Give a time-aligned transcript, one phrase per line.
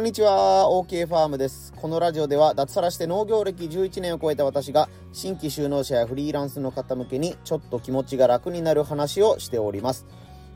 [0.00, 0.66] こんにちは。
[0.70, 1.74] OK ファームです。
[1.76, 10.06] このラジオでは脱サラして農業歴11年を超えた私が新規就農者やフリーランスの方向けにちょっと気持ちが楽になる話をしております。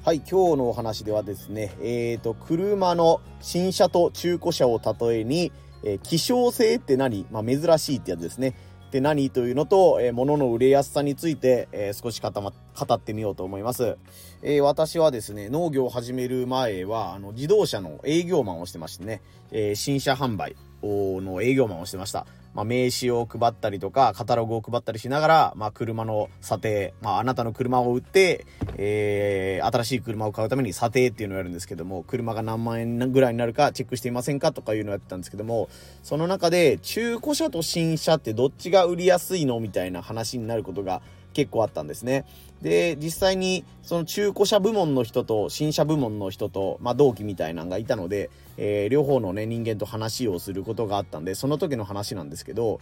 [0.02, 5.52] はい今日のお話ではですねえーと車の新車と中古車を例えに、
[5.84, 7.26] えー、希少性って何？
[7.30, 8.56] まあ珍しいってやつですね。
[8.88, 12.40] って何というのと、えー、物の売れやすさについて、えー、少し固
[12.74, 13.96] 語ってみようと思います。
[14.42, 19.22] えー、私はですね、農業を始める前は、あの、自動車の営業マンをしてましてね、
[19.52, 22.26] えー、新車販売の営業マンをしてました。
[22.54, 35.68] まあ、名刺を配ったりとか、カタログを配ったりしながら、まあ、車の査定、まあ、あなたの車を売って、えー、新しい車を買うために査定っていうのをやるんですけども、車が何万円ぐらいになるかチェックしていませんかとかいうのをやってたんですけども、
[36.02, 41.02] その中で、中古車と新車ってどっちが売りやすいのみたいな話になることが
[41.34, 42.24] 結構あったんですね。
[42.62, 52.80] で、実際にその中古車部門の人と新車部門の人と、まあ、同期みたいなのがいたので、えー、両方のね、人間と話をすることがあったんで、その時の話なんですけど、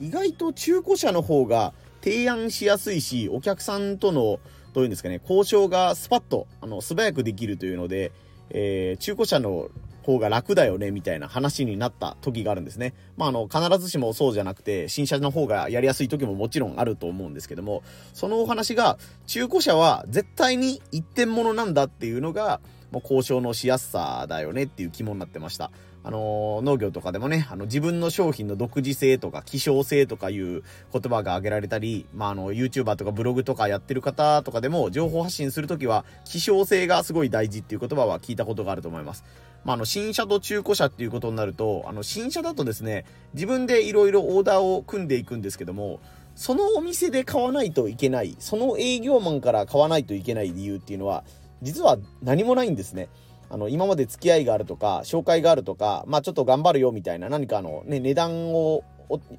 [0.00, 1.72] 意外と中古車の方が
[2.02, 4.40] 提案しやすいし、お客さんとの、
[4.72, 8.10] どういうんですかね、交渉がスパッと、あの、素早くできるというので、
[8.50, 9.68] えー、中古車の
[10.02, 12.94] 方が楽だよね、みたいな話になった時があるんですね。
[13.16, 22.60] まあ、あの、必ずしもそうじゃなくて、新車の方がやりやすい時ももちろんあると思うんですけども、そのお話が、中古車は絶対に一点物なんだっていうのが、
[22.92, 25.70] もう交渉のしやすさだよねっていう肝になってました。
[26.04, 30.62] あの、農業とかでもね、あの、自分の商品の独自性とか希少性とかいう
[30.92, 39.24] 言葉が挙げられたり、まあ、あの、YouTuber とかブログとかやってる方とかでも、情報発信するときは、希少性がすごい大事っていう言葉は聞いたことがあると思います。
[39.64, 43.04] まあ、あの、新車と中古車っていうことになると、あの、新車だとですね、
[43.34, 46.00] 自分でいろいろオーダーを組んでいくんですけども、
[46.34, 51.24] そのお店で買わないといけない、その営業マンから買わないといけない理由っていうのは、
[51.62, 53.08] 実は何もないんですね。
[53.48, 58.82] あの、今まで付き合いがあるとか、紹介があるとか、まあちょっと頑張るよみたいな何かあの、ね、値段を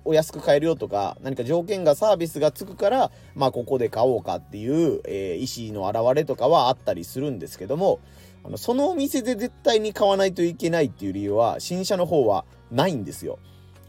[0.05, 7.99] お安く買えるよとか、何か条件がサービスがつくから、まあここで買おうかっていう、えー、意思の表れとかはあったりするんですけども、
[8.43, 13.39] あの、そのお店で絶対に買わないといけないっていう理由は、新車の方はないんですよ。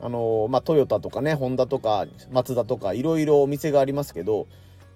[0.01, 4.47] あの、まあ、トヨタとかね、ホンダとか、マツダとか、いろいろお店がありますけど、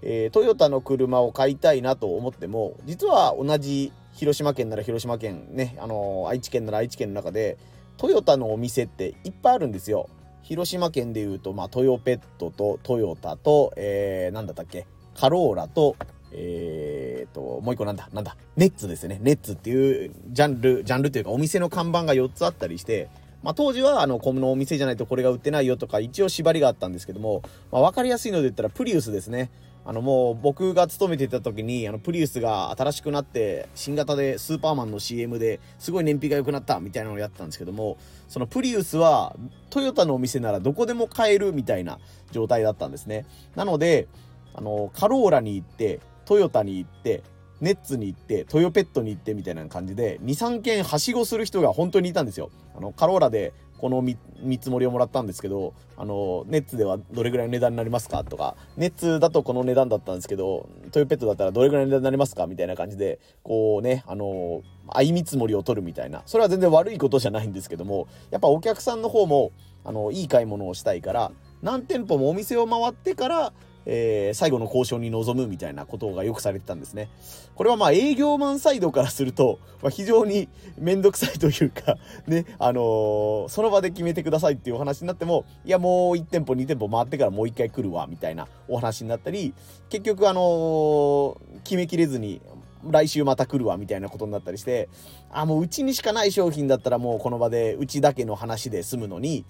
[0.03, 7.59] えー、トヨタの車を買いたいなと思っても、実は同じ広島県なら広島県、ね、あのー、愛知県なら愛知県の中で、
[7.97, 10.09] トヨタのお店っていっぱいあるんですよ。
[10.43, 15.97] 広島県でいうと、まあ、トヨペットとトヨタと、えー、なんだったっけ、カローラと、
[16.33, 19.19] えーと、もう一個なんだ、なんだ、ネッツですね。
[19.21, 23.09] ネッツっていうジャンル、ジャンルというかお店の看板が4つあったりして、
[23.43, 29.51] まあ、当時は、あの、このお店じゃないとこれが売ってないよとか、一応縛りがあったんですけども、まあ、わかりやすいので言ったら、プリウスですね。
[29.89, 37.97] あの、もう、僕が勤めてた時に、あの、プリウスが新しくなって、新型でスーパーマンの CM ですごい燃費が良くなったみたいなのをやってたんですけども、
[38.29, 39.35] そのプリウスは、
[39.71, 42.01] トヨタのお店ならどこでも買えるみたいな
[42.33, 43.25] 状態だったんですね。
[43.57, 44.09] なので、
[44.53, 47.23] あの、カローラに行って、トヨタに行って、
[47.63, 52.51] ネッツに行って、トヨペットに行ってみたいな感じで、2、3件はしごする人が本当にいたんですよ。
[52.77, 54.17] あの、カローラでこの見
[54.57, 64.63] 積もりをもらったんですけど、あの、ネッツではどれぐらいの値段になりますかとか、ネッツだとこの値段だったんですけど、トヨペットだったらどれぐらいの値段になりますかみたいな感じで、こうね、あの、
[64.93, 66.23] 相見積もりを取るみたいな。
[66.27, 69.53] それは全然悪いことじゃないんですけども、やっぱお客さんの方も、
[69.85, 73.53] あの、いい買い物をしたいから、何店舗もお店を回ってから、
[73.91, 77.09] えー、最後の交渉に臨むみたいなことがよくされてたんですね。
[77.55, 81.97] これはまあ営業マンサイドからすると、まあ、非常にめんどくさいというか、
[82.27, 89.55] ね、あのー、その場で決めてくださいっていうお話になっても、いやもう1店舗2店舗回ってからもう1回来るわ、みたいなお話になったり、
[89.89, 92.43] 結局あのー、決めきれずに、
[92.85, 94.89] 来週また来るわみたいなことになったりして、
[95.31, 99.45] あ、もううちにしかない商品だったらもうこの場でうちだけの話で済むのに、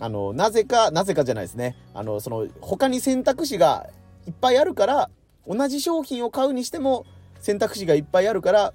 [0.00, 1.76] あの、なぜか、なぜかじゃないですね。
[1.94, 3.86] あの、その、他に選択肢が
[4.26, 5.10] いっぱいあるから、
[5.46, 7.06] 同じ商品を買うにしても、
[7.40, 8.72] 選択肢がいっぱいあるから、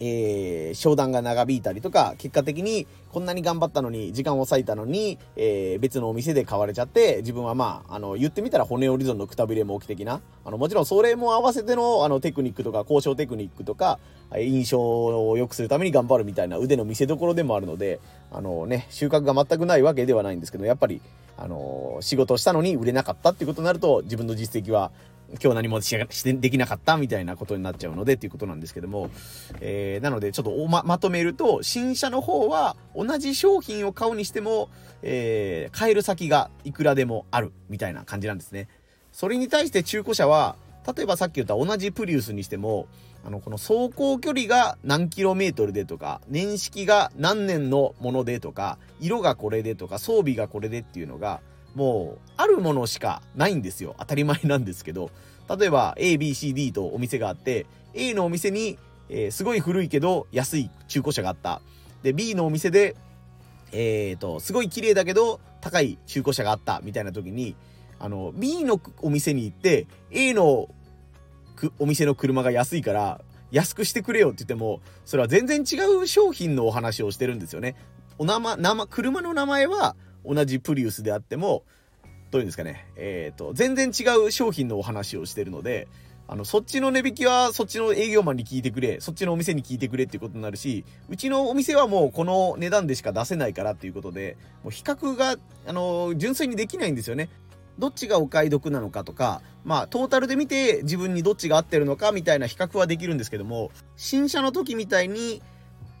[0.00, 13.98] えー、商談が長引いたりとか、結果的にこんなに頑張ったのに、時間を割いたのに、えー、別のお店で買われちゃって、自分はまあ、あの、言ってみたら骨折り損のくたびれも起き的な、あの、もちろんそれも合わせての、あの、テクニックとか、交渉テクニックとか、
[14.36, 18.00] 印象を良くするために頑張るみたいな腕の見せ所でもあるので、
[18.32, 21.00] あのね、収穫が全くないわけではないんですけど、やっぱり、
[21.38, 24.90] あの、仕事したのに売れなかったっていうことになると、自分の実績は
[25.42, 29.10] 今日何もししてできなかったみたいなことになっちゃうのでっていうことなんですけども、
[29.60, 34.70] えー、なのでちょっとおままとめると、新車の方は同じ商品を買うにしても、
[35.02, 38.68] えー、買える先がいくらでもあるみたいな感じなんですね。
[39.12, 40.56] それに対して中古車は、
[40.94, 42.86] 例えばさっき言った同じプリウスにしても、
[43.24, 51.40] あの、この走行距離が何キロメートルでとか、年式が何年のものでとか、色がこれでとか、装備がこれでっていうのが、
[51.76, 53.94] もう、あるものしかないんですよ。
[53.98, 55.10] 当たり前なんですけど。
[55.58, 58.78] 例えば、A、B、C、D とお店があって、A のお店に、
[59.10, 61.60] えー、すごい古いけど安い中古車があった。
[62.02, 62.96] で、B のお店で、
[63.72, 67.54] えっ、ー、と、すごい綺麗だけど高い中古車があったみたいな時に、
[67.98, 70.68] あの、B のお店に行って、A の
[71.78, 73.20] お店の車が安いから、
[73.50, 77.76] 安くしてくれよって言っても、それは全然違う商品のお話をしてるんですよね。
[78.18, 78.56] お名前、
[78.88, 79.94] 車の名前は
[80.26, 81.64] 同じプリウスであっても、
[82.30, 85.88] どういうんですかね、えっ、ー、と、全然違う商品のお話をしてるので、
[86.28, 95.36] あの、そっちの値引きはそっちの営業マンに聞いてくれ、そっちのお店に聞いてくれっていうことになるし、うちのお店はもうこの値段でしか出せないからっていうことで、もう比較が、
[95.66, 97.28] あの、純粋にできないんですよね。
[97.78, 105.42] どっちがお買い得なのかとか、まあ、トータルで見て自分にどっちが合ってるのかみたいな比較はできるんですけども、新車の時みたいに、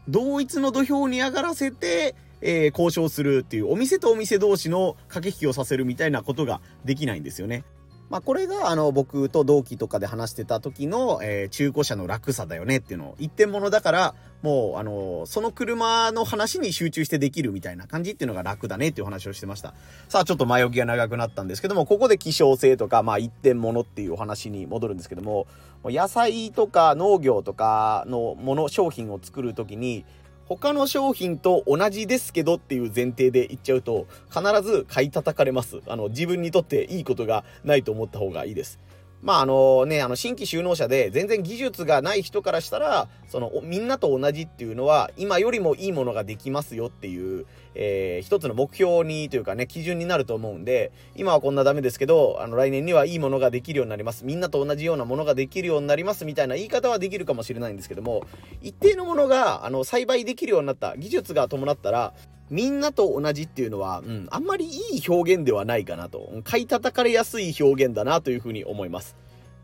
[0.08, 7.64] 同一の土俵に上がらせて、えー、交渉するっていう、お店とお店同士の駆け引きをさせるみたいなことができないんですよね。
[8.08, 19.74] まあ、これが、あの、僕と同期とかで話してた時の、えー、中古車の楽さだよねっていうのを、一点物だから、もう、あの、その車の話に集中してできるみたいな感じっていうのが楽だねっていう話をしてました。
[20.08, 25.48] さあ、ちょっと前置きが長くなったんですけども、ここで希少性とか、まあ、一点物っていうお話に戻るんですけども、
[25.84, 30.04] 野菜とか農業とかのもの、商品を作る時に、
[30.48, 35.80] 他の商品と同じですけどっていう前提で言っちゃうと、必ず買い叩かれます。
[35.88, 38.78] あの、自分にとっていいことがないと思った方がいいです。
[39.22, 54.24] まああのね、あの新規就農者で全然技術がない人からしたら、そのみんなと同じっていうのは今よりもいいものができますよっていう、えー、一つの目標にというかね、基準になると思うんで、今はこんなダメですけど、あの来年にはいいものができるようになります。
[54.24, 58.24] みんなと同じようなものができるようになりますみたいな言い方はできるかもしれないんですけども、
[58.60, 62.14] 一定のものがあの栽培できるようになった、技術が伴ったら、
[62.50, 66.30] みんなと同じっていうのは、うん、あんまりいい表現ではないかなと。
[66.44, 69.16] 買い叩かれやすい表現だなというふうに思います。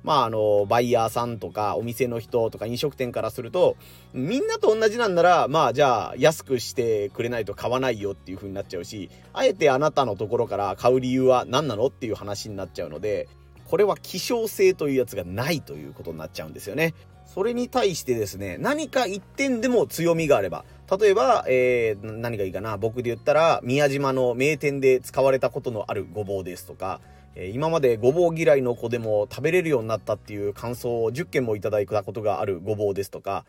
[0.02, 3.76] まああの、バイヤーさんとかお店の人とか飲食店からすると、
[4.12, 13.28] みんなと同じなんなら、まあじゃあ安くしてくれないと買わないよっていう風になっちゃうし、あえてあなたのところから買う理由は何なのっていう話になっちゃうので、
[13.68, 16.94] これは希少性というやつがないということになっちゃうんですよね。
[17.24, 20.64] それに対してですね、何か一点でも強みがあれば、
[21.00, 27.00] 例えば、えー、何がいいかな、僕で言ったら、宮島の名店で使われたことのあるごぼうですとか、
[27.34, 33.46] え今までごぼう嫌いの子でも食べれるようになったっていう感想を10件もいただいたことがあるごぼうですとか、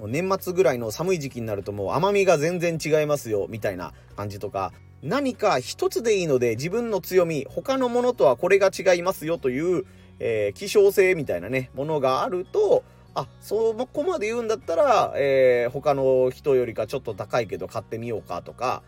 [0.00, 9.84] 年末ぐらいの寒い時期になるともう甘みが全然違いますよみたいな感じとか、何か一つでいいので自分の強み、他のものとはこれが違いますよという、
[10.20, 12.84] えー、希少性みたいなね、ものがあると、
[13.14, 18.82] あ、そこまで言うんだったら、えー、他の人よりかちょっと高いけど買ってみようかとか、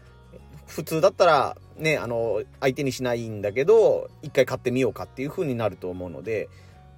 [0.67, 6.49] 普通だったらね、あの、相手にしないんだけど、一回買ってみようかっていう風になると思うので、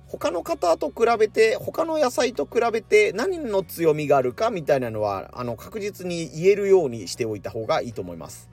[0.06, 8.48] 他の方と比べて、他の野菜と比べて何の強みがあるかみたいなのは、あの、確実に言えるようにしておいた方がいいと思います。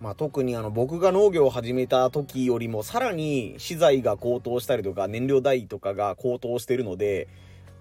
[0.00, 7.26] まあ、特にあの僕が農業を始めた時よりもさらに資材が高騰したりとか燃料代とかが高騰してるので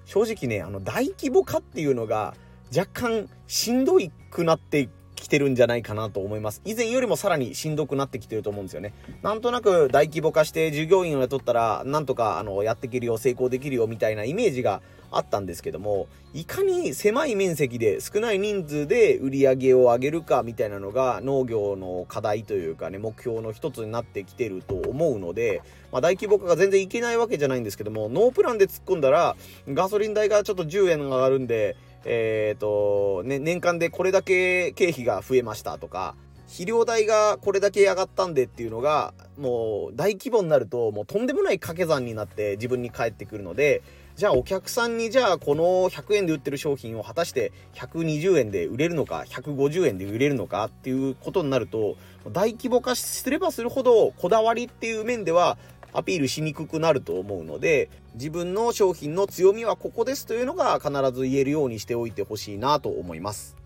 [0.07, 2.33] 正直ねあの大規模化っていうのが
[2.75, 6.61] 若干しんどいくなってきてるんじゃないかなと思います。
[6.63, 8.93] 以前よりもさらにしんどくなってきてると思うんですよね。
[9.21, 25.61] なんとなく大規模化して従業員を雇ったら、なんとかあのやっていけるよ、成功できるよみたいなイメージがあったんですけども、いかに狭い面積で少ない人数で売り上げを上げるかみたいなのが農業の課題というかね、目標の一つになってきてると思うので、
[25.91, 29.35] まあ、大規模化が全然いけないわけじゃないんですけども、ノープランで突っ込んだら、
[29.69, 36.15] ガソリン代がちょっと10円上がるんで、えっ、ー、と、ね、年間でこれだけ経費が増えましたとか、
[36.47, 43.83] 肥料代がこれだけ上がったんでっていうのが、もう大規模になると、もうとんでもない掛け算になって自分に返ってくるので、
[44.15, 51.97] じゃあお客さんにじゃあこの100円で売ってる商品を果たして120円で売れるのか、150円で売れるのかっていうことになると、
[52.31, 55.57] 大規模化すればするほどこだわりっていう面では
[55.91, 63.56] アピールしにくくなると思うので、自分の商品の強みはここですというのが必ず言えるようにしておいてほしいなと思います。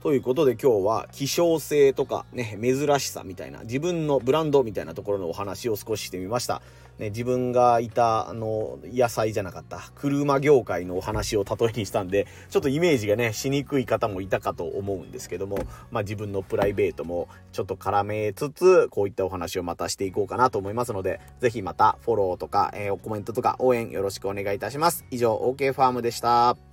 [0.00, 6.62] ということで今日は希少性とかね、珍しさみたいな、自分のブランドみたいなところのお話を少ししてみました。
[6.98, 15.58] ね、自分がいた、あの、野菜じゃなかった、車業界のお話を例えにしたんで、ちょっとイメージがね、しにくい方もいたかと思うんですけども、
[15.90, 25.04] まあ自分のプライベートもちょっと絡めつつ、こういったお話をまたしていこうかなと思いますので、ぜひまたフォローとか、えー、コメントとか応援よろしくお願いいたします。
[25.10, 26.67] 以上、OK ファームでした。